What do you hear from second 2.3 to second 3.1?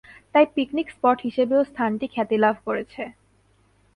লাভ করেছে।